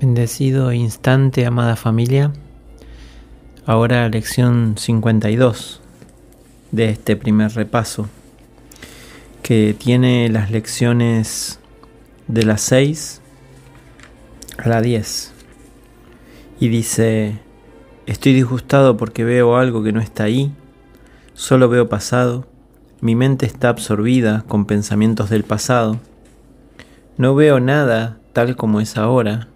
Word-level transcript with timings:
Bendecido 0.00 0.72
instante, 0.72 1.44
amada 1.44 1.74
familia. 1.74 2.32
Ahora 3.66 4.08
lección 4.08 4.76
52 4.78 5.80
de 6.70 6.90
este 6.90 7.16
primer 7.16 7.50
repaso, 7.54 8.08
que 9.42 9.74
tiene 9.76 10.28
las 10.28 10.52
lecciones 10.52 11.58
de 12.28 12.44
las 12.44 12.60
6 12.60 13.22
a 14.58 14.68
la 14.68 14.82
10. 14.82 15.32
Y 16.60 16.68
dice, 16.68 17.40
estoy 18.06 18.34
disgustado 18.34 18.96
porque 18.96 19.24
veo 19.24 19.56
algo 19.56 19.82
que 19.82 19.90
no 19.90 20.00
está 20.00 20.22
ahí, 20.22 20.52
solo 21.34 21.68
veo 21.68 21.88
pasado, 21.88 22.46
mi 23.00 23.16
mente 23.16 23.46
está 23.46 23.70
absorbida 23.70 24.44
con 24.46 24.64
pensamientos 24.64 25.28
del 25.28 25.42
pasado, 25.42 25.98
no 27.16 27.34
veo 27.34 27.58
nada 27.58 28.18
tal 28.32 28.54
como 28.54 28.80
es 28.80 28.96
ahora, 28.96 29.48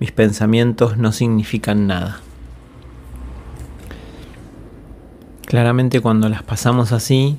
mis 0.00 0.12
pensamientos 0.12 0.96
no 0.96 1.12
significan 1.12 1.86
nada. 1.86 2.20
Claramente 5.46 6.00
cuando 6.00 6.28
las 6.28 6.42
pasamos 6.42 6.92
así, 6.92 7.38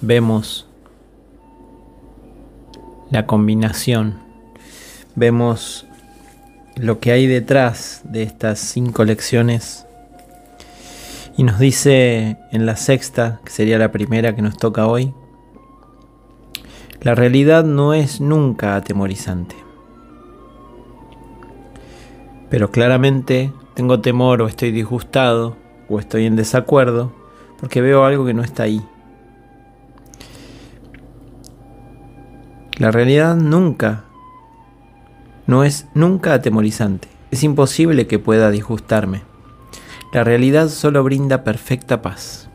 vemos 0.00 0.66
la 3.10 3.26
combinación, 3.26 4.18
vemos 5.14 5.86
lo 6.74 6.98
que 6.98 7.12
hay 7.12 7.26
detrás 7.26 8.02
de 8.04 8.22
estas 8.22 8.58
cinco 8.58 9.04
lecciones 9.04 9.86
y 11.36 11.44
nos 11.44 11.58
dice 11.58 12.36
en 12.50 12.66
la 12.66 12.76
sexta, 12.76 13.40
que 13.44 13.50
sería 13.50 13.78
la 13.78 13.92
primera 13.92 14.34
que 14.34 14.42
nos 14.42 14.56
toca 14.56 14.86
hoy, 14.86 15.12
la 17.02 17.14
realidad 17.14 17.64
no 17.64 17.94
es 17.94 18.20
nunca 18.20 18.74
atemorizante. 18.74 19.65
Pero 22.48 22.70
claramente 22.70 23.52
tengo 23.74 24.00
temor 24.00 24.40
o 24.42 24.46
estoy 24.46 24.70
disgustado 24.70 25.56
o 25.88 25.98
estoy 25.98 26.26
en 26.26 26.36
desacuerdo 26.36 27.12
porque 27.58 27.80
veo 27.80 28.04
algo 28.04 28.24
que 28.24 28.34
no 28.34 28.42
está 28.42 28.64
ahí. 28.64 28.82
La 32.78 32.90
realidad 32.90 33.36
nunca, 33.36 34.04
no 35.46 35.64
es 35.64 35.86
nunca 35.94 36.34
atemorizante. 36.34 37.08
Es 37.30 37.42
imposible 37.42 38.06
que 38.06 38.18
pueda 38.18 38.50
disgustarme. 38.50 39.22
La 40.12 40.22
realidad 40.22 40.68
solo 40.68 41.02
brinda 41.02 41.42
perfecta 41.42 42.02
paz. 42.02 42.48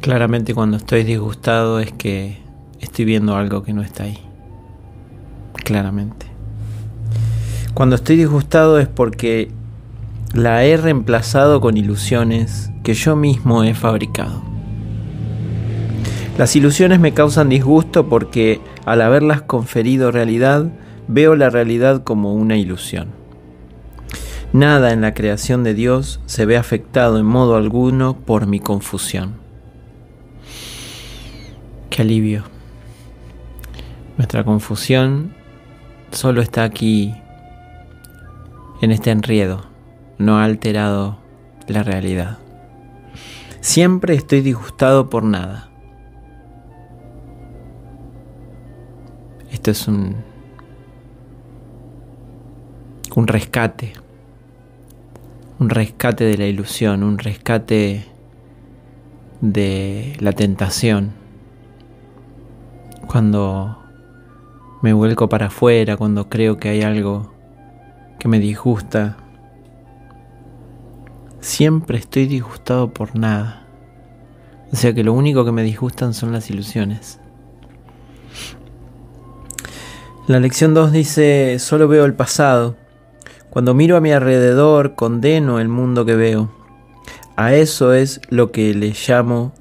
Claramente 0.00 0.54
cuando 0.54 0.76
estoy 0.76 1.04
disgustado 1.04 1.80
es 1.80 1.92
que 1.92 2.38
estoy 2.80 3.04
viendo 3.04 3.36
algo 3.36 3.62
que 3.62 3.72
no 3.72 3.82
está 3.82 4.04
ahí 4.04 4.31
claramente. 5.62 6.26
Cuando 7.74 7.96
estoy 7.96 8.16
disgustado 8.16 8.78
es 8.78 8.88
porque 8.88 9.50
la 10.34 10.64
he 10.64 10.76
reemplazado 10.76 11.60
con 11.60 11.76
ilusiones 11.76 12.70
que 12.82 12.94
yo 12.94 13.16
mismo 13.16 13.64
he 13.64 13.74
fabricado. 13.74 14.42
Las 16.38 16.56
ilusiones 16.56 17.00
me 17.00 17.12
causan 17.12 17.48
disgusto 17.48 18.08
porque 18.08 18.60
al 18.86 19.02
haberlas 19.02 19.42
conferido 19.42 20.10
realidad, 20.10 20.72
veo 21.06 21.36
la 21.36 21.50
realidad 21.50 22.02
como 22.02 22.34
una 22.34 22.56
ilusión. 22.56 23.08
Nada 24.52 24.92
en 24.92 25.00
la 25.00 25.14
creación 25.14 25.64
de 25.64 25.74
Dios 25.74 26.20
se 26.26 26.46
ve 26.46 26.56
afectado 26.56 27.18
en 27.18 27.26
modo 27.26 27.56
alguno 27.56 28.16
por 28.16 28.46
mi 28.46 28.60
confusión. 28.60 29.34
Qué 31.90 32.02
alivio. 32.02 32.44
Nuestra 34.16 34.44
confusión 34.44 35.34
solo 36.12 36.42
está 36.42 36.64
aquí 36.64 37.14
en 38.80 38.90
este 38.90 39.10
enriedo, 39.10 39.64
no 40.18 40.38
ha 40.38 40.44
alterado 40.44 41.18
la 41.66 41.82
realidad. 41.82 42.38
Siempre 43.60 44.14
estoy 44.14 44.40
disgustado 44.40 45.08
por 45.08 45.22
nada. 45.22 45.70
Esto 49.50 49.70
es 49.70 49.86
un, 49.86 50.16
un 53.14 53.26
rescate, 53.28 53.92
un 55.60 55.70
rescate 55.70 56.24
de 56.24 56.36
la 56.36 56.46
ilusión, 56.46 57.02
un 57.04 57.18
rescate 57.18 58.06
de 59.40 60.16
la 60.18 60.32
tentación. 60.32 61.12
Cuando 63.06 63.81
me 64.82 64.92
vuelco 64.92 65.28
para 65.28 65.46
afuera 65.46 65.96
cuando 65.96 66.28
creo 66.28 66.58
que 66.58 66.68
hay 66.68 66.82
algo 66.82 67.32
que 68.18 68.28
me 68.28 68.40
disgusta. 68.40 69.16
Siempre 71.40 71.98
estoy 71.98 72.26
disgustado 72.26 72.92
por 72.92 73.16
nada. 73.16 73.66
O 74.72 74.76
sea 74.76 74.92
que 74.92 75.04
lo 75.04 75.12
único 75.12 75.44
que 75.44 75.52
me 75.52 75.62
disgustan 75.62 76.14
son 76.14 76.32
las 76.32 76.50
ilusiones. 76.50 77.20
La 80.26 80.40
lección 80.40 80.74
2 80.74 80.92
dice, 80.92 81.58
solo 81.58 81.88
veo 81.88 82.04
el 82.04 82.14
pasado. 82.14 82.76
Cuando 83.50 83.74
miro 83.74 83.96
a 83.96 84.00
mi 84.00 84.12
alrededor, 84.12 84.94
condeno 84.94 85.60
el 85.60 85.68
mundo 85.68 86.04
que 86.04 86.16
veo. 86.16 86.50
A 87.36 87.54
eso 87.54 87.92
es 87.92 88.20
lo 88.30 88.50
que 88.50 88.74
le 88.74 88.94
llamo, 89.06 89.52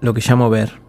lo 0.00 0.14
que 0.14 0.22
llamo 0.26 0.50
ver. 0.50 0.83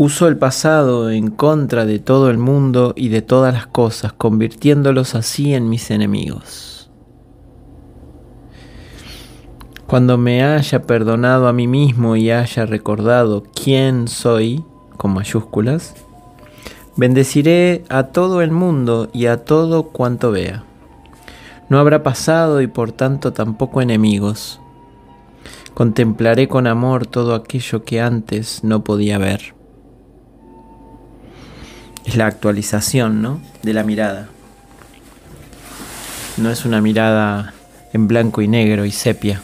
Uso 0.00 0.28
el 0.28 0.36
pasado 0.36 1.10
en 1.10 1.28
contra 1.28 1.84
de 1.84 1.98
todo 1.98 2.30
el 2.30 2.38
mundo 2.38 2.92
y 2.94 3.08
de 3.08 3.20
todas 3.20 3.52
las 3.52 3.66
cosas, 3.66 4.12
convirtiéndolos 4.12 5.16
así 5.16 5.54
en 5.54 5.68
mis 5.68 5.90
enemigos. 5.90 6.88
Cuando 9.88 10.16
me 10.16 10.44
haya 10.44 10.82
perdonado 10.82 11.48
a 11.48 11.52
mí 11.52 11.66
mismo 11.66 12.14
y 12.14 12.30
haya 12.30 12.64
recordado 12.64 13.42
quién 13.52 14.06
soy, 14.06 14.64
con 14.96 15.14
mayúsculas, 15.14 15.96
bendeciré 16.94 17.82
a 17.88 18.04
todo 18.04 18.40
el 18.40 18.52
mundo 18.52 19.10
y 19.12 19.26
a 19.26 19.44
todo 19.44 19.88
cuanto 19.88 20.30
vea. 20.30 20.62
No 21.68 21.80
habrá 21.80 22.04
pasado 22.04 22.62
y 22.62 22.68
por 22.68 22.92
tanto 22.92 23.32
tampoco 23.32 23.82
enemigos. 23.82 24.60
Contemplaré 25.74 26.46
con 26.46 26.68
amor 26.68 27.04
todo 27.04 27.34
aquello 27.34 27.82
que 27.82 28.00
antes 28.00 28.62
no 28.62 28.84
podía 28.84 29.18
ver 29.18 29.57
es 32.08 32.16
la 32.16 32.24
actualización 32.24 33.20
¿no? 33.20 33.38
de 33.62 33.74
la 33.74 33.84
mirada. 33.84 34.28
No 36.38 36.50
es 36.50 36.64
una 36.64 36.80
mirada 36.80 37.52
en 37.92 38.08
blanco 38.08 38.40
y 38.40 38.48
negro 38.48 38.86
y 38.86 38.90
sepia, 38.90 39.42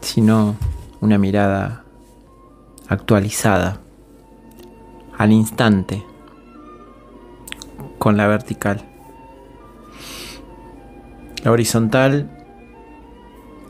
sino 0.00 0.56
una 1.00 1.18
mirada 1.18 1.84
actualizada, 2.88 3.78
al 5.16 5.30
instante, 5.30 6.02
con 8.00 8.16
la 8.16 8.26
vertical. 8.26 8.84
La 11.44 11.52
horizontal, 11.52 12.28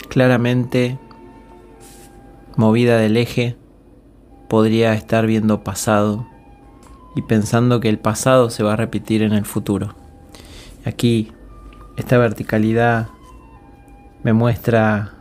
claramente 0.08 0.98
movida 2.56 2.96
del 2.96 3.18
eje, 3.18 3.58
podría 4.48 4.94
estar 4.94 5.26
viendo 5.26 5.62
pasado 5.62 6.26
y 7.14 7.22
pensando 7.22 7.80
que 7.80 7.88
el 7.88 7.98
pasado 7.98 8.50
se 8.50 8.62
va 8.62 8.74
a 8.74 8.76
repetir 8.76 9.22
en 9.22 9.32
el 9.32 9.44
futuro. 9.44 9.94
Aquí 10.84 11.32
esta 11.96 12.18
verticalidad 12.18 13.08
me 14.22 14.32
muestra 14.32 15.12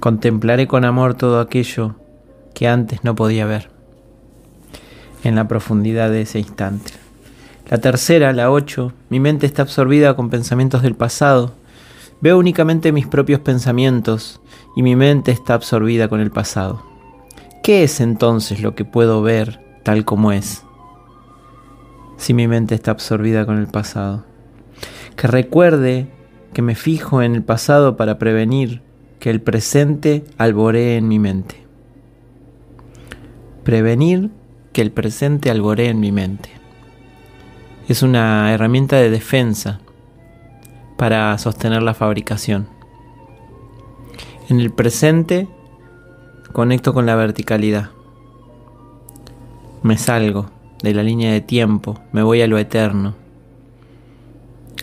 contemplaré 0.00 0.66
con 0.66 0.84
amor 0.84 1.14
todo 1.14 1.40
aquello 1.40 1.94
que 2.54 2.68
antes 2.68 3.04
no 3.04 3.14
podía 3.14 3.44
ver 3.46 3.70
en 5.22 5.34
la 5.34 5.46
profundidad 5.46 6.10
de 6.10 6.22
ese 6.22 6.38
instante. 6.38 6.92
La 7.68 7.78
tercera, 7.78 8.32
la 8.32 8.50
ocho, 8.50 8.92
mi 9.10 9.20
mente 9.20 9.46
está 9.46 9.62
absorbida 9.62 10.16
con 10.16 10.30
pensamientos 10.30 10.82
del 10.82 10.96
pasado. 10.96 11.52
Veo 12.20 12.38
únicamente 12.38 12.92
mis 12.92 13.06
propios 13.06 13.40
pensamientos 13.40 14.40
y 14.74 14.82
mi 14.82 14.96
mente 14.96 15.30
está 15.30 15.54
absorbida 15.54 16.08
con 16.08 16.20
el 16.20 16.30
pasado. 16.30 16.89
¿Qué 17.62 17.82
es 17.82 18.00
entonces 18.00 18.62
lo 18.62 18.74
que 18.74 18.86
puedo 18.86 19.20
ver 19.20 19.60
tal 19.82 20.06
como 20.06 20.32
es? 20.32 20.64
Si 22.16 22.32
mi 22.32 22.48
mente 22.48 22.74
está 22.74 22.90
absorbida 22.90 23.44
con 23.44 23.58
el 23.58 23.66
pasado. 23.66 24.24
Que 25.14 25.26
recuerde 25.26 26.08
que 26.54 26.62
me 26.62 26.74
fijo 26.74 27.20
en 27.20 27.34
el 27.34 27.42
pasado 27.42 27.98
para 27.98 28.18
prevenir 28.18 28.80
que 29.18 29.28
el 29.28 29.42
presente 29.42 30.24
alboree 30.38 30.96
en 30.96 31.06
mi 31.06 31.18
mente. 31.18 31.56
Prevenir 33.62 34.30
que 34.72 34.80
el 34.80 34.90
presente 34.90 35.50
alboree 35.50 35.88
en 35.88 36.00
mi 36.00 36.12
mente. 36.12 36.48
Es 37.88 38.02
una 38.02 38.54
herramienta 38.54 38.96
de 38.96 39.10
defensa 39.10 39.80
para 40.96 41.36
sostener 41.36 41.82
la 41.82 41.92
fabricación. 41.92 42.68
En 44.48 44.60
el 44.60 44.72
presente 44.72 45.46
conecto 46.52 46.92
con 46.92 47.06
la 47.06 47.16
verticalidad. 47.16 47.90
Me 49.82 49.96
salgo 49.96 50.50
de 50.82 50.94
la 50.94 51.02
línea 51.02 51.32
de 51.32 51.40
tiempo, 51.40 52.00
me 52.12 52.22
voy 52.22 52.42
a 52.42 52.46
lo 52.46 52.58
eterno, 52.58 53.14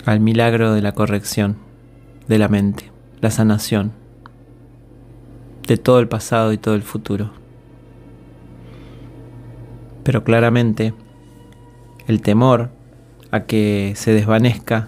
al 0.06 0.20
milagro 0.20 0.74
de 0.74 0.82
la 0.82 0.94
corrección 0.94 1.58
de 2.28 2.40
la 2.40 2.48
mente, 2.48 2.92
la 3.22 3.32
sanación 3.32 3.92
de 5.68 5.78
todo 5.78 6.00
el 6.00 6.08
pasado 6.08 6.54
y 6.54 6.58
todo 6.58 6.76
el 6.76 6.84
futuro. 6.84 7.32
Pero 10.04 10.24
claramente 10.24 10.94
el 12.08 12.22
temor 12.22 12.70
a 13.32 13.42
que 13.42 13.94
se 13.98 14.14
desvanezca, 14.14 14.88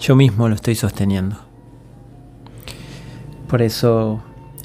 yo 0.00 0.16
mismo 0.16 0.48
lo 0.48 0.56
estoy 0.56 0.74
sosteniendo. 0.74 1.43
Por 3.54 3.62
eso, 3.62 4.20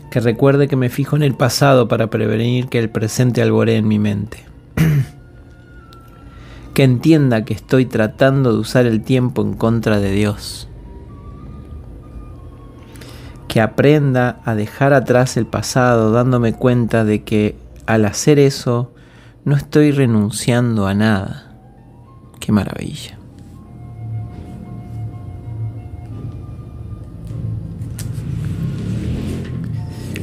que 0.10 0.20
recuerde 0.20 0.68
que 0.68 0.76
me 0.76 0.90
fijo 0.90 1.16
en 1.16 1.22
el 1.22 1.36
pasado 1.36 1.88
para 1.88 2.10
prevenir 2.10 2.70
que 2.70 2.80
el 2.80 2.90
presente 2.90 3.40
alboree 3.40 3.76
en 3.76 3.88
mi 3.88 4.00
mente. 4.00 4.48
que 6.74 6.86
entienda 6.86 7.46
que 7.46 7.54
estoy 7.54 7.86
tratando 7.86 8.52
de 8.52 8.58
usar 8.58 8.88
el 8.88 9.04
tiempo 9.04 9.44
en 9.44 9.54
contra 9.54 10.00
de 10.00 10.12
Dios. 10.12 10.70
Que 13.48 13.62
aprenda 13.62 14.42
a 14.44 14.56
dejar 14.56 14.94
atrás 14.94 15.38
el 15.38 15.46
pasado 15.46 16.12
dándome 16.12 16.54
cuenta 16.54 17.06
de 17.06 17.24
que 17.24 17.56
al 17.86 18.06
hacer 18.06 18.40
eso 18.40 18.92
no 19.46 19.56
estoy 19.56 19.92
renunciando 19.92 20.88
a 20.88 20.96
nada. 20.96 21.54
Qué 22.40 22.52
maravilla. 22.52 23.19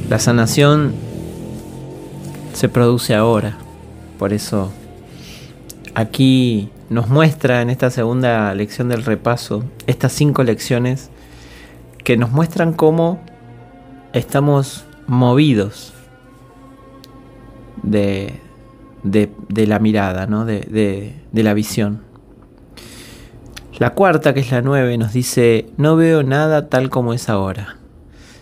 La 0.09 0.19
sanación 0.19 0.93
se 2.53 2.69
produce 2.69 3.13
ahora. 3.13 3.57
Por 4.17 4.31
eso 4.31 4.71
aquí 5.95 6.69
nos 6.89 7.09
muestra 7.09 7.61
en 7.61 7.69
esta 7.69 7.89
segunda 7.89 8.53
lección 8.55 8.87
del 8.87 9.03
repaso 9.03 9.65
estas 9.85 10.13
cinco 10.13 10.43
lecciones 10.43 11.09
que 12.05 12.15
nos 12.15 12.31
muestran 12.31 12.71
cómo 12.71 13.19
estamos 14.13 14.85
movidos 15.07 15.93
de, 17.83 18.33
de, 19.03 19.67
la 19.67 19.79
mirada, 19.79 20.25
¿no? 20.25 20.45
de, 20.45 21.13
de 21.31 21.43
la 21.43 21.53
visión. 21.53 22.01
La 23.77 23.89
cuarta, 23.89 24.33
que 24.33 24.39
es 24.39 24.51
la 24.51 24.61
nueve, 24.61 24.97
nos 24.97 25.11
dice, 25.11 25.67
no 25.75 25.97
veo 25.97 26.23
nada 26.23 26.69
tal 26.69 26.89
como 26.89 27.13
es 27.13 27.27
ahora. 27.27 27.77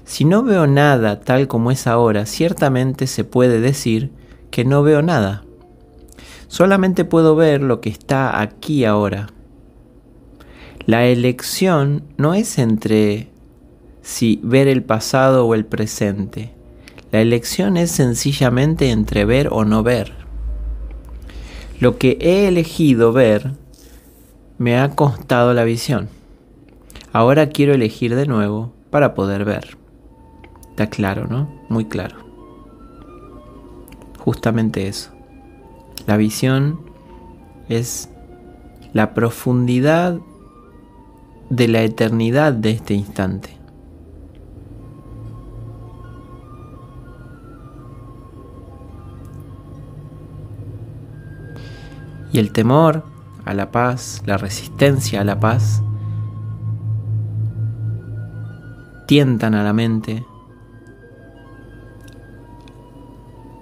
Si 0.05 0.23
no 0.23 0.43
veo 0.43 0.67
nada 0.67 1.19
tal 1.19 1.47
como 1.47 1.71
es 1.71 1.87
ahora, 1.87 2.25
ciertamente 2.27 3.07
se 3.07 3.23
puede 3.23 3.59
decir 3.59 4.11
que 4.51 4.63
no 4.63 4.83
veo 4.83 5.01
nada. 5.01 5.43
Solamente 6.47 7.05
puedo 7.05 7.35
ver 7.35 7.61
lo 7.61 7.81
que 7.81 7.89
está 7.89 8.39
aquí 8.39 8.85
ahora. 8.85 9.27
La 10.85 11.05
elección 11.07 12.03
no 12.17 12.35
es 12.35 12.59
entre 12.59 13.29
si 14.03 14.39
ver 14.43 14.67
el 14.67 14.83
pasado 14.83 15.47
o 15.47 15.55
el 15.55 15.65
presente. 15.65 16.53
La 17.11 17.21
elección 17.21 17.75
es 17.75 17.89
sencillamente 17.89 18.91
entre 18.91 19.25
ver 19.25 19.49
o 19.51 19.65
no 19.65 19.81
ver. 19.81 20.13
Lo 21.79 21.97
que 21.97 22.17
he 22.21 22.47
elegido 22.47 23.11
ver 23.11 23.53
me 24.59 24.77
ha 24.77 24.91
costado 24.91 25.53
la 25.55 25.63
visión. 25.63 26.07
Ahora 27.11 27.49
quiero 27.49 27.73
elegir 27.73 28.15
de 28.15 28.27
nuevo 28.27 28.71
para 28.91 29.15
poder 29.15 29.43
ver. 29.43 29.84
Está 30.75 30.87
claro, 30.87 31.25
¿no? 31.25 31.47
Muy 31.69 31.85
claro. 31.85 32.17
Justamente 34.19 34.89
eso. 34.89 35.09
La 36.05 36.17
visión 36.17 36.81
es 37.69 38.09
la 38.91 39.13
profundidad 39.13 40.19
de 41.49 41.69
la 41.69 41.81
eternidad 41.81 42.51
de 42.51 42.71
este 42.71 42.93
instante. 42.93 43.57
Y 52.33 52.39
el 52.39 52.51
temor 52.51 53.05
a 53.45 53.53
la 53.53 53.71
paz, 53.71 54.21
la 54.25 54.35
resistencia 54.35 55.21
a 55.21 55.23
la 55.23 55.39
paz, 55.39 55.81
tientan 59.07 59.55
a 59.55 59.63
la 59.63 59.71
mente 59.71 60.25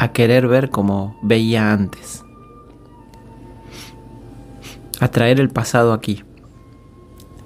a 0.03 0.11
querer 0.11 0.49
ver 0.49 0.69
como 0.69 1.17
veía 1.21 1.71
antes, 1.71 2.25
a 4.99 5.07
traer 5.07 5.39
el 5.39 5.47
pasado 5.47 5.93
aquí, 5.93 6.25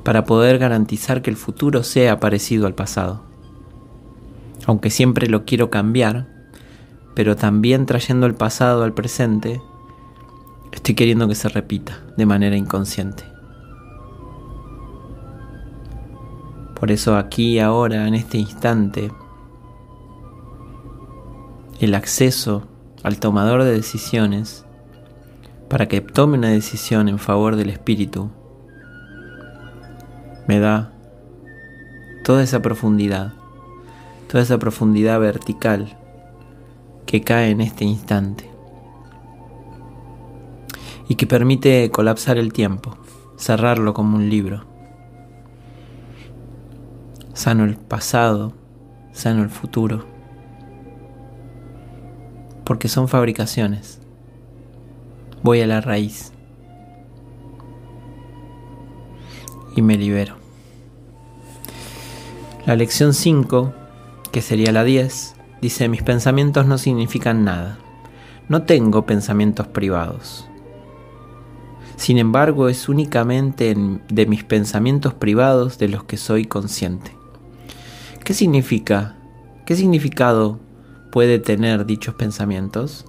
para 0.03 0.23
poder 0.23 0.57
garantizar 0.57 1.21
que 1.21 1.29
el 1.29 1.37
futuro 1.37 1.83
sea 1.83 2.19
parecido 2.19 2.65
al 2.65 2.73
pasado. 2.73 3.21
Aunque 4.65 4.89
siempre 4.89 5.27
lo 5.27 5.45
quiero 5.45 5.69
cambiar, 5.69 6.29
pero 7.13 7.35
también 7.35 7.85
trayendo 7.85 8.25
el 8.25 8.33
pasado 8.33 8.83
al 8.83 8.93
presente, 8.93 9.61
Estoy 10.71 10.95
queriendo 10.95 11.27
que 11.27 11.35
se 11.35 11.49
repita 11.49 11.99
de 12.17 12.25
manera 12.25 12.55
inconsciente. 12.55 13.23
Por 16.79 16.91
eso 16.91 17.17
aquí, 17.17 17.59
ahora, 17.59 18.07
en 18.07 18.15
este 18.15 18.37
instante, 18.37 19.11
el 21.79 21.93
acceso 21.93 22.67
al 23.03 23.19
tomador 23.19 23.63
de 23.63 23.71
decisiones 23.71 24.65
para 25.69 25.87
que 25.87 26.01
tome 26.01 26.37
una 26.37 26.49
decisión 26.49 27.07
en 27.07 27.19
favor 27.19 27.55
del 27.55 27.69
espíritu 27.69 28.31
me 30.47 30.59
da 30.59 30.91
toda 32.23 32.41
esa 32.41 32.61
profundidad, 32.61 33.33
toda 34.27 34.41
esa 34.41 34.57
profundidad 34.57 35.19
vertical 35.19 35.97
que 37.05 37.21
cae 37.21 37.51
en 37.51 37.61
este 37.61 37.85
instante 37.85 38.49
y 41.07 41.15
que 41.15 41.27
permite 41.27 41.91
colapsar 41.91 42.37
el 42.37 42.53
tiempo, 42.53 42.97
cerrarlo 43.37 43.93
como 43.93 44.17
un 44.17 44.29
libro. 44.29 44.65
Sano 47.33 47.65
el 47.65 47.75
pasado, 47.75 48.53
sano 49.11 49.43
el 49.43 49.49
futuro, 49.49 50.16
porque 52.67 52.89
son 52.89 53.07
fabricaciones. 53.07 53.99
Voy 55.41 55.61
a 55.61 55.67
la 55.67 55.79
raíz 55.79 56.33
y 59.73 59.81
me 59.81 59.97
libero. 59.97 60.35
La 62.65 62.75
lección 62.75 63.13
5, 63.13 63.73
que 64.33 64.41
sería 64.41 64.73
la 64.73 64.83
10, 64.83 65.35
dice, 65.61 65.87
mis 65.87 66.03
pensamientos 66.03 66.65
no 66.65 66.77
significan 66.77 67.45
nada. 67.45 67.79
No 68.49 68.63
tengo 68.63 69.05
pensamientos 69.05 69.67
privados. 69.67 70.49
Sin 71.95 72.17
embargo, 72.17 72.67
es 72.67 72.89
únicamente 72.89 73.73
de 74.09 74.25
mis 74.25 74.43
pensamientos 74.43 75.13
privados 75.13 75.77
de 75.77 75.87
los 75.87 76.03
que 76.03 76.17
soy 76.17 76.43
consciente. 76.43 77.15
¿Qué 78.25 78.33
significa? 78.33 79.15
¿Qué 79.65 79.77
significado 79.77 80.66
puede 81.17 81.39
tener 81.39 81.87
dichos 81.87 82.13
pensamientos? 82.13 83.03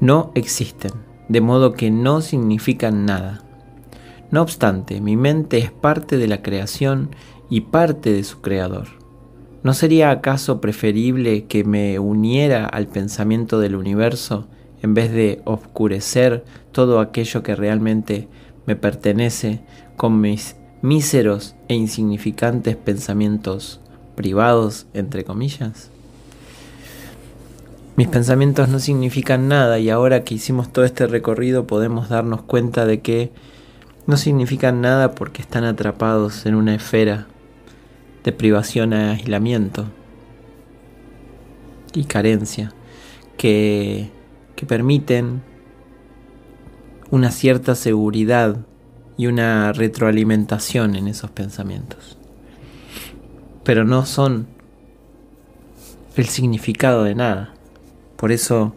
No 0.00 0.30
existen, 0.34 0.92
de 1.30 1.40
modo 1.40 1.72
que 1.72 1.90
no 1.90 2.20
significan 2.20 3.06
nada. 3.06 3.42
No 4.30 4.42
obstante, 4.42 5.00
mi 5.00 5.16
mente 5.16 5.56
es 5.56 5.70
parte 5.70 6.18
de 6.18 6.28
la 6.28 6.42
creación 6.42 7.16
y 7.48 7.62
parte 7.62 8.12
de 8.12 8.22
su 8.24 8.42
creador. 8.42 8.88
¿No 9.62 9.72
sería 9.72 10.10
acaso 10.10 10.60
preferible 10.60 11.46
que 11.46 11.64
me 11.64 11.98
uniera 11.98 12.66
al 12.66 12.88
pensamiento 12.88 13.58
del 13.58 13.74
universo 13.74 14.46
en 14.82 14.92
vez 14.92 15.12
de 15.12 15.40
oscurecer 15.46 16.44
todo 16.72 17.00
aquello 17.00 17.42
que 17.42 17.56
realmente 17.56 18.28
me 18.66 18.76
pertenece 18.76 19.62
con 19.96 20.20
mis 20.20 20.56
míseros 20.82 21.56
e 21.68 21.74
insignificantes 21.74 22.76
pensamientos 22.76 23.80
privados, 24.14 24.86
entre 24.92 25.24
comillas? 25.24 25.93
Mis 27.96 28.08
pensamientos 28.08 28.68
no 28.68 28.80
significan 28.80 29.48
nada 29.48 29.78
y 29.78 29.90
ahora 29.90 30.24
que 30.24 30.34
hicimos 30.34 30.72
todo 30.72 30.84
este 30.84 31.06
recorrido 31.06 31.66
podemos 31.66 32.08
darnos 32.08 32.42
cuenta 32.42 32.86
de 32.86 33.00
que 33.00 33.30
no 34.06 34.16
significan 34.16 34.80
nada 34.80 35.14
porque 35.14 35.40
están 35.40 35.64
atrapados 35.64 36.44
en 36.46 36.56
una 36.56 36.74
esfera 36.74 37.26
de 38.24 38.32
privación 38.32 38.92
e 38.92 39.10
aislamiento 39.10 39.86
y 41.94 42.04
carencia 42.04 42.72
que 43.36 44.10
que 44.56 44.66
permiten 44.66 45.42
una 47.10 47.30
cierta 47.30 47.74
seguridad 47.74 48.56
y 49.16 49.26
una 49.26 49.72
retroalimentación 49.72 50.96
en 50.96 51.08
esos 51.08 51.30
pensamientos. 51.30 52.18
Pero 53.62 53.84
no 53.84 54.04
son 54.06 54.46
el 56.16 56.26
significado 56.26 57.04
de 57.04 57.14
nada. 57.14 57.53
Por 58.24 58.32
eso 58.32 58.72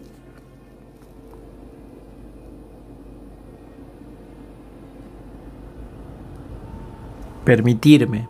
permitirme 7.46 8.27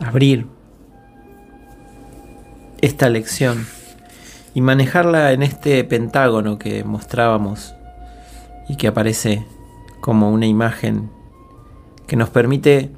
abrir 0.00 0.46
esta 2.80 3.10
lección 3.10 3.66
y 4.54 4.62
manejarla 4.62 5.32
en 5.32 5.42
este 5.42 5.84
pentágono 5.84 6.58
que 6.58 6.82
mostrábamos 6.82 7.74
y 8.70 8.76
que 8.76 8.88
aparece 8.88 9.44
como 10.00 10.30
una 10.30 10.46
imagen 10.46 11.10
que 12.06 12.16
nos 12.16 12.30
permite 12.30 12.90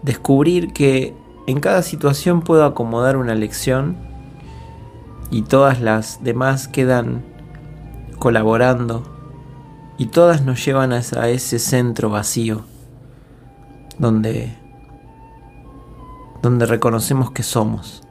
descubrir 0.00 0.72
que 0.72 1.12
en 1.46 1.60
cada 1.60 1.82
situación 1.82 2.40
puedo 2.40 2.64
acomodar 2.64 3.18
una 3.18 3.34
lección 3.34 4.07
y 5.30 5.42
todas 5.42 5.80
las 5.80 6.22
demás 6.22 6.68
quedan 6.68 7.24
colaborando 8.18 9.02
y 9.98 10.06
todas 10.06 10.44
nos 10.44 10.64
llevan 10.64 10.92
a 10.92 11.28
ese 11.28 11.58
centro 11.58 12.10
vacío 12.10 12.64
donde, 13.98 14.56
donde 16.42 16.66
reconocemos 16.66 17.32
que 17.32 17.42
somos. 17.42 18.02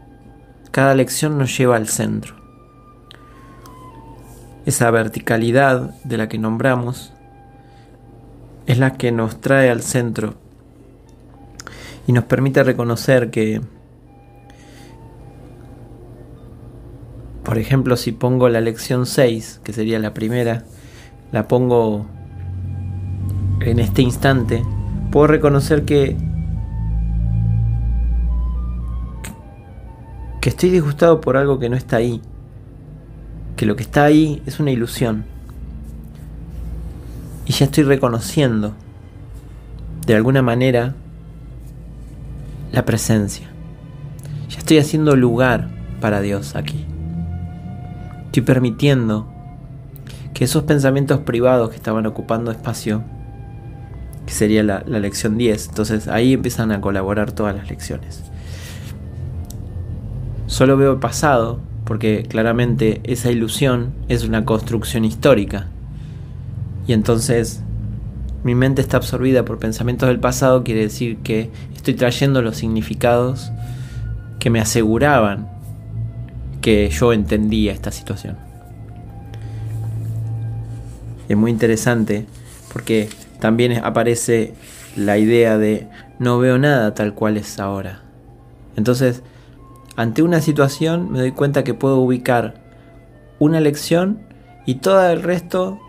Cada 0.71 0.93
lección 0.93 1.37
nos 1.37 1.57
lleva 1.57 1.75
al 1.75 1.87
centro. 1.87 2.35
Esa 4.65 4.91
verticalidad 4.91 5.95
de 6.03 6.17
la 6.17 6.27
que 6.27 6.37
nombramos 6.37 7.13
es 8.65 8.77
la 8.77 8.93
que 8.93 9.13
nos 9.13 9.39
trae 9.39 9.69
al 9.69 9.81
centro 9.81 10.35
y 12.05 12.11
nos 12.11 12.25
permite 12.25 12.63
reconocer 12.63 13.31
que, 13.31 13.61
por 17.47 17.57
ejemplo, 17.57 17.95
si 17.95 18.11
pongo 18.11 18.49
la 18.49 18.59
lección 18.59 19.05
6, 19.05 19.61
que 19.63 19.71
sería 19.71 19.99
la 19.99 20.13
primera, 20.13 20.65
la 21.31 21.47
pongo 21.47 22.05
en 23.61 23.79
este 23.79 24.01
instante, 24.01 24.61
puedo 25.11 25.27
reconocer 25.27 25.85
que 25.85 26.17
que 30.41 30.49
estoy 30.49 30.71
disgustado 30.71 31.21
por 31.21 31.37
algo 31.37 31.57
que 31.57 31.69
no 31.69 31.77
está 31.77 31.95
ahí, 31.95 32.21
que 33.55 33.65
lo 33.65 33.77
que 33.77 33.83
está 33.83 34.03
ahí 34.03 34.43
es 34.45 34.59
una 34.59 34.71
ilusión. 34.71 35.23
Y 37.45 37.53
ya 37.53 37.63
estoy 37.63 37.85
reconociendo, 37.85 38.73
de 40.05 40.15
alguna 40.15 40.41
manera, 40.41 40.95
la 42.73 42.83
presencia. 42.83 43.47
Ya 44.49 44.57
estoy 44.57 44.79
haciendo 44.79 45.15
lugar 45.15 45.69
para 46.01 46.19
Dios 46.19 46.57
aquí. 46.57 46.85
Estoy 48.37 48.53
permitiendo 48.53 49.27
que 50.35 50.43
esos 50.43 50.61
pensamientos 50.61 51.21
privados 51.21 51.71
que 51.71 51.75
estaban 51.75 52.05
ocupando 52.05 52.51
espacio 52.51 53.01
que 54.27 54.31
sería 54.31 54.61
la, 54.61 54.81
lección 54.81 55.39
10. 55.39 55.69
Entonces 55.69 56.07
ahí 56.07 56.33
empiezan 56.33 56.71
a 56.71 56.79
colaborar 56.79 57.31
todas 57.31 57.55
las 57.55 57.67
lecciones. 57.67 58.21
Solo 60.45 60.77
veo 60.77 60.91
el 60.91 60.99
pasado 60.99 61.59
porque 61.83 62.27
claramente 62.29 63.01
esa 63.05 63.31
ilusión 63.31 63.95
es 64.07 64.23
una 64.23 64.45
construcción 64.45 65.03
histórica. 65.03 65.65
Y 66.85 66.93
entonces 66.93 67.63
mi 68.43 68.53
mente 68.53 68.83
está 68.83 68.97
absorbida 68.97 69.45
por 69.45 69.57
pensamientos 69.57 70.09
del 70.09 70.19
pasado, 70.19 70.63
quiere 70.63 70.81
decir 70.81 71.17
que 71.23 71.49
estoy 71.75 71.95
trayendo 71.95 72.43
los 72.43 72.57
significados 72.57 73.51
que 74.37 74.51
me 74.51 74.59
aseguraban 74.59 75.56
que 76.61 76.89
yo 76.89 77.13
entendía 77.13 77.71
esta 77.71 77.91
situación. 77.91 78.37
Es 81.29 81.35
muy 81.37 81.51
interesante 81.51 82.25
porque 82.71 83.09
también 83.39 83.83
aparece 83.83 84.53
la 84.95 85.17
idea 85.17 85.57
de 85.57 85.87
no 86.19 86.39
veo 86.39 86.57
nada 86.57 86.93
tal 86.93 87.13
cual 87.13 87.37
es 87.37 87.59
ahora. 87.59 88.01
Entonces, 88.75 89.23
ante 89.95 90.21
una 90.21 90.41
situación 90.41 91.11
me 91.11 91.19
doy 91.19 91.31
cuenta 91.31 91.63
que 91.63 91.73
puedo 91.73 91.97
ubicar 91.97 92.55
una 93.39 93.59
lección 93.59 94.19
y 94.65 94.75
todo 94.75 95.09
el 95.09 95.23
resto 95.23 95.79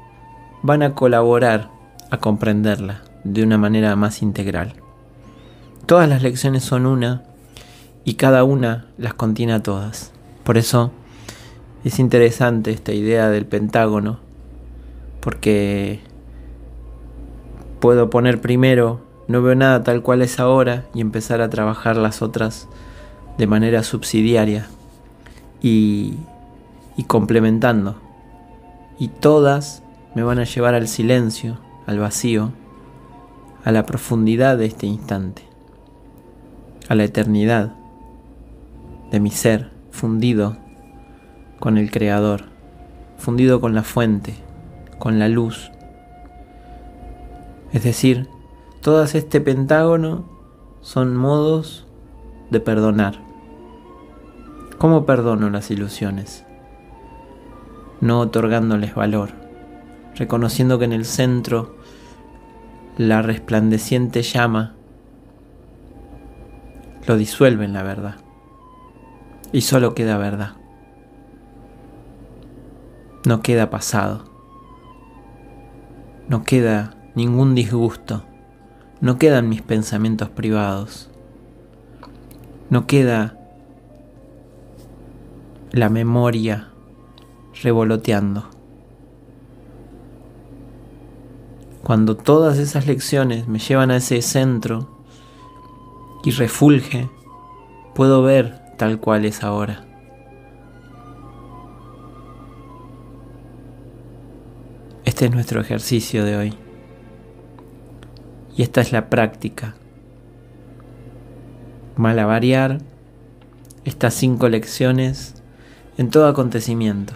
van 0.62 0.82
a 0.82 0.94
colaborar 0.94 1.70
a 2.10 2.18
comprenderla 2.18 3.02
de 3.24 3.42
una 3.42 3.58
manera 3.58 3.94
más 3.96 4.22
integral. 4.22 4.74
Todas 5.86 6.08
las 6.08 6.22
lecciones 6.22 6.64
son 6.64 6.86
una 6.86 7.22
y 8.04 8.14
cada 8.14 8.44
una 8.44 8.86
las 8.96 9.14
contiene 9.14 9.52
a 9.52 9.62
todas. 9.62 10.12
Por 10.48 10.56
eso 10.56 10.92
es 11.84 11.98
interesante 11.98 12.70
esta 12.70 12.94
idea 12.94 13.28
del 13.28 13.44
pentágono, 13.44 14.18
porque 15.20 16.00
puedo 17.80 18.08
poner 18.08 18.40
primero 18.40 19.02
no 19.26 19.42
veo 19.42 19.54
nada 19.54 19.84
tal 19.84 20.00
cual 20.00 20.22
es 20.22 20.40
ahora 20.40 20.86
y 20.94 21.02
empezar 21.02 21.42
a 21.42 21.50
trabajar 21.50 21.98
las 21.98 22.22
otras 22.22 22.66
de 23.36 23.46
manera 23.46 23.82
subsidiaria 23.82 24.68
y, 25.60 26.14
y 26.96 27.04
complementando. 27.04 27.96
Y 28.98 29.08
todas 29.08 29.82
me 30.14 30.22
van 30.22 30.38
a 30.38 30.44
llevar 30.44 30.74
al 30.74 30.88
silencio, 30.88 31.58
al 31.86 31.98
vacío, 31.98 32.52
a 33.64 33.70
la 33.70 33.84
profundidad 33.84 34.56
de 34.56 34.64
este 34.64 34.86
instante, 34.86 35.42
a 36.88 36.94
la 36.94 37.04
eternidad 37.04 37.74
de 39.10 39.20
mi 39.20 39.30
ser 39.30 39.76
fundido 39.98 40.56
con 41.60 41.76
el 41.76 41.90
Creador, 41.90 42.44
fundido 43.18 43.60
con 43.60 43.74
la 43.74 43.82
fuente, 43.82 44.34
con 44.98 45.18
la 45.18 45.28
luz 45.28 45.70
es 47.72 47.82
decir, 47.82 48.28
todas 48.80 49.14
este 49.14 49.40
pentágono 49.40 50.24
son 50.80 51.16
modos 51.16 51.86
de 52.50 52.60
perdonar. 52.60 53.16
¿Cómo 54.78 55.04
perdono 55.04 55.50
las 55.50 55.70
ilusiones? 55.70 56.46
No 58.00 58.20
otorgándoles 58.20 58.94
valor, 58.94 59.30
reconociendo 60.14 60.78
que 60.78 60.86
en 60.86 60.92
el 60.92 61.04
centro 61.04 61.76
la 62.96 63.22
resplandeciente 63.22 64.22
llama 64.22 64.74
lo 67.06 67.16
disuelve 67.16 67.64
en 67.64 67.72
la 67.72 67.82
verdad. 67.82 68.16
Y 69.52 69.62
solo 69.62 69.94
queda 69.94 70.18
verdad. 70.18 70.52
No 73.24 73.42
queda 73.42 73.70
pasado. 73.70 74.24
No 76.28 76.44
queda 76.44 76.98
ningún 77.14 77.54
disgusto, 77.54 78.22
no 79.00 79.18
quedan 79.18 79.48
mis 79.48 79.60
pensamientos 79.60 80.28
privados, 80.28 81.10
no 82.70 82.86
queda 82.86 83.36
la 85.72 85.88
memoria 85.88 86.68
revoloteando. 87.62 88.44
Cuando 91.82 92.16
todas 92.16 92.58
esas 92.58 92.86
lecciones 92.86 93.48
me 93.48 93.58
llevan 93.58 93.90
a 93.90 93.96
ese 93.96 94.20
centro 94.20 94.88
y 96.22 96.30
refulge, 96.30 97.08
puedo 97.94 98.22
ver 98.22 98.60
tal 98.78 98.98
cual 99.00 99.26
es 99.26 99.44
ahora. 99.44 99.84
Este 105.04 105.26
es 105.26 105.32
nuestro 105.32 105.60
ejercicio 105.60 106.24
de 106.24 106.36
hoy. 106.36 106.54
Y 108.56 108.62
esta 108.62 108.80
es 108.80 108.92
la 108.92 109.10
práctica. 109.10 109.74
Malavariar 111.96 112.78
estas 113.84 114.14
cinco 114.14 114.48
lecciones 114.48 115.34
en 115.96 116.10
todo 116.10 116.28
acontecimiento 116.28 117.14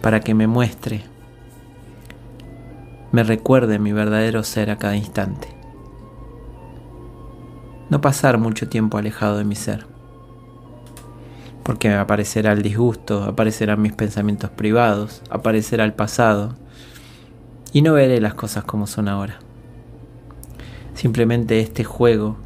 para 0.00 0.20
que 0.20 0.34
me 0.34 0.46
muestre, 0.46 1.02
me 3.10 3.24
recuerde 3.24 3.80
mi 3.80 3.92
verdadero 3.92 4.44
ser 4.44 4.70
a 4.70 4.76
cada 4.76 4.96
instante. 4.96 5.48
No 7.88 8.00
pasar 8.00 8.38
mucho 8.38 8.68
tiempo 8.68 8.98
alejado 8.98 9.38
de 9.38 9.44
mi 9.44 9.56
ser, 9.56 9.86
porque 11.70 11.94
aparecerá 11.94 12.50
el 12.50 12.62
disgusto, 12.62 13.22
aparecerán 13.22 13.80
mis 13.80 13.92
pensamientos 13.92 14.50
privados, 14.50 15.22
aparecerá 15.30 15.84
el 15.84 15.92
pasado, 15.92 16.56
y 17.72 17.82
no 17.82 17.92
veré 17.92 18.20
las 18.20 18.34
cosas 18.34 18.64
como 18.64 18.88
son 18.88 19.06
ahora. 19.06 19.38
Simplemente 20.94 21.60
este 21.60 21.84
juego 21.84 22.38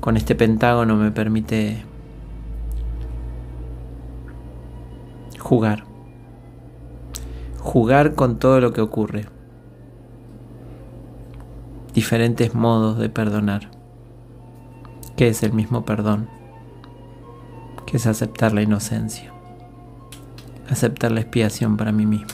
con 0.00 0.16
este 0.16 0.34
pentágono 0.34 0.96
me 0.96 1.10
permite 1.10 1.84
jugar. 5.38 5.84
Jugar 7.58 8.14
con 8.14 8.38
todo 8.38 8.60
lo 8.60 8.72
que 8.72 8.80
ocurre. 8.80 9.26
Diferentes 11.92 12.54
modos 12.54 12.96
de 12.96 13.10
perdonar. 13.10 13.68
¿Qué 15.16 15.28
es 15.28 15.42
el 15.42 15.52
mismo 15.52 15.84
perdón? 15.84 16.37
Que 17.88 17.96
es 17.96 18.06
aceptar 18.06 18.52
la 18.52 18.60
inocencia. 18.60 19.32
aceptar 20.68 21.10
la 21.10 21.20
expiación 21.20 21.78
para 21.78 21.90
mí 21.90 22.04
mismo. 22.04 22.28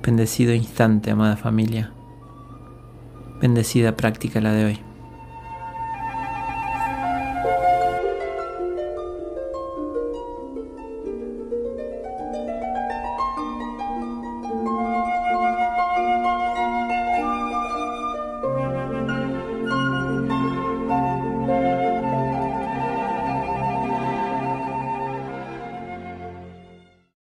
Bendecido 0.00 0.54
instante, 0.54 1.10
amada 1.10 1.36
familia. 1.36 1.92
Bendecida 3.40 3.96
práctica 3.96 4.40
la 4.40 4.52
de 4.52 4.64
hoy. 4.64 4.87